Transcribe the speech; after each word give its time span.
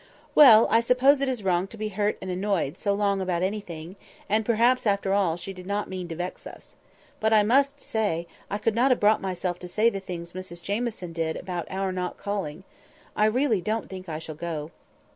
"Well! 0.33 0.65
I 0.71 0.79
suppose 0.79 1.21
it 1.21 1.29
is 1.29 1.43
wrong 1.43 1.67
to 1.67 1.77
be 1.77 1.89
hurt 1.89 2.17
and 2.23 2.31
annoyed 2.31 2.75
so 2.75 2.91
long 2.91 3.21
about 3.21 3.43
anything; 3.43 3.97
and, 4.27 4.43
perhaps, 4.43 4.87
after 4.87 5.13
all, 5.13 5.37
she 5.37 5.53
did 5.53 5.67
not 5.67 5.91
mean 5.91 6.07
to 6.07 6.15
vex 6.15 6.47
us. 6.47 6.75
But 7.19 7.33
I 7.33 7.43
must 7.43 7.79
say, 7.79 8.25
I 8.49 8.57
could 8.57 8.73
not 8.73 8.89
have 8.89 8.99
brought 8.99 9.21
myself 9.21 9.59
to 9.59 9.67
say 9.67 9.91
the 9.91 9.99
things 9.99 10.33
Mrs 10.33 10.59
Jamieson 10.63 11.13
did 11.13 11.35
about 11.35 11.67
our 11.69 11.91
not 11.91 12.17
calling. 12.17 12.63
I 13.15 13.25
really 13.25 13.61
don't 13.61 13.89
think 13.89 14.09
I 14.09 14.17
shall 14.17 14.33
go." 14.33 14.71